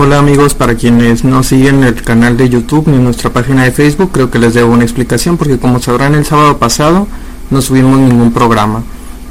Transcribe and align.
Hola 0.00 0.20
amigos, 0.20 0.54
para 0.54 0.76
quienes 0.76 1.24
no 1.24 1.42
siguen 1.42 1.82
el 1.82 2.00
canal 2.04 2.36
de 2.36 2.48
YouTube 2.48 2.86
ni 2.86 2.98
nuestra 2.98 3.32
página 3.32 3.64
de 3.64 3.72
Facebook, 3.72 4.12
creo 4.12 4.30
que 4.30 4.38
les 4.38 4.54
debo 4.54 4.72
una 4.72 4.84
explicación 4.84 5.36
porque 5.36 5.58
como 5.58 5.82
sabrán 5.82 6.14
el 6.14 6.24
sábado 6.24 6.58
pasado 6.58 7.08
no 7.50 7.60
subimos 7.60 7.98
ningún 7.98 8.32
programa 8.32 8.84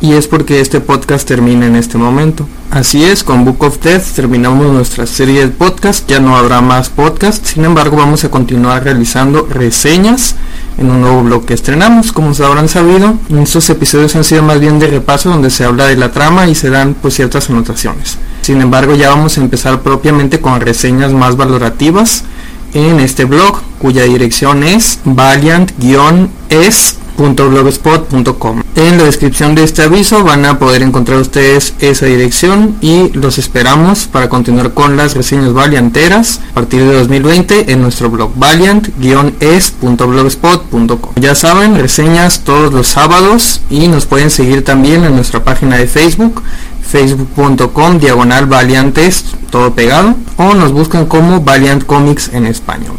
y 0.00 0.14
es 0.14 0.26
porque 0.26 0.62
este 0.62 0.80
podcast 0.80 1.28
termina 1.28 1.66
en 1.66 1.76
este 1.76 1.98
momento. 1.98 2.46
Así 2.70 3.04
es, 3.04 3.24
con 3.24 3.44
Book 3.44 3.62
of 3.62 3.78
Death 3.82 4.14
terminamos 4.16 4.72
nuestra 4.72 5.04
serie 5.06 5.42
de 5.42 5.48
podcast, 5.48 6.08
ya 6.08 6.18
no 6.18 6.34
habrá 6.34 6.62
más 6.62 6.88
podcast, 6.88 7.44
sin 7.44 7.66
embargo 7.66 7.98
vamos 7.98 8.24
a 8.24 8.30
continuar 8.30 8.84
realizando 8.84 9.46
reseñas 9.46 10.34
en 10.78 10.90
un 10.90 11.02
nuevo 11.02 11.24
blog 11.24 11.44
que 11.44 11.52
estrenamos, 11.52 12.10
como 12.10 12.32
se 12.32 12.42
habrán 12.42 12.70
sabido, 12.70 13.18
estos 13.38 13.68
episodios 13.68 14.16
han 14.16 14.24
sido 14.24 14.42
más 14.42 14.60
bien 14.60 14.78
de 14.78 14.86
repaso 14.86 15.28
donde 15.28 15.50
se 15.50 15.62
habla 15.62 15.84
de 15.88 15.96
la 15.96 16.10
trama 16.10 16.48
y 16.48 16.54
se 16.54 16.70
dan 16.70 16.94
pues 16.94 17.12
ciertas 17.12 17.50
anotaciones. 17.50 18.16
Sin 18.44 18.60
embargo 18.60 18.94
ya 18.94 19.08
vamos 19.08 19.38
a 19.38 19.40
empezar 19.40 19.80
propiamente 19.80 20.38
con 20.38 20.60
reseñas 20.60 21.14
más 21.14 21.38
valorativas 21.38 22.24
en 22.74 23.00
este 23.00 23.24
blog 23.24 23.62
cuya 23.78 24.02
dirección 24.02 24.64
es 24.64 24.98
valiant-es 25.06 26.98
.blogspot.com 27.16 28.62
En 28.74 28.98
la 28.98 29.04
descripción 29.04 29.54
de 29.54 29.62
este 29.62 29.82
aviso 29.82 30.24
van 30.24 30.44
a 30.44 30.58
poder 30.58 30.82
encontrar 30.82 31.20
ustedes 31.20 31.74
esa 31.78 32.06
dirección 32.06 32.74
y 32.80 33.12
los 33.12 33.38
esperamos 33.38 34.06
para 34.06 34.28
continuar 34.28 34.74
con 34.74 34.96
las 34.96 35.14
reseñas 35.14 35.52
valianteras 35.52 36.40
a 36.50 36.54
partir 36.54 36.80
de 36.80 36.92
2020 36.92 37.70
en 37.72 37.80
nuestro 37.80 38.10
blog 38.10 38.32
valiant-es.blogspot.com. 38.34 41.12
Ya 41.16 41.36
saben, 41.36 41.78
reseñas 41.78 42.40
todos 42.40 42.72
los 42.72 42.88
sábados 42.88 43.60
y 43.70 43.86
nos 43.88 44.06
pueden 44.06 44.30
seguir 44.30 44.64
también 44.64 45.04
en 45.04 45.14
nuestra 45.14 45.44
página 45.44 45.76
de 45.76 45.86
Facebook 45.86 46.42
facebook.com 46.86 47.98
diagonal 47.98 48.46
valiantes 48.46 49.24
todo 49.50 49.74
pegado 49.74 50.16
o 50.36 50.54
nos 50.54 50.72
buscan 50.72 51.06
como 51.06 51.40
Valiant 51.40 51.84
Comics 51.84 52.30
en 52.32 52.46
español. 52.46 52.96